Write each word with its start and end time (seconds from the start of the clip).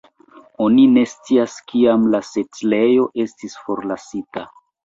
Oni 0.67 0.85
ne 0.93 1.03
scias 1.11 1.59
kiam 1.73 2.07
la 2.15 2.23
setlejo 2.31 3.07
estis 3.27 3.59
forlasita. 3.67 4.49